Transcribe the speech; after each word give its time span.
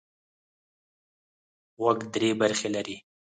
غوږ 1.81 1.99
درې 2.13 2.29
برخې 2.41 2.69
لري. 2.75 2.97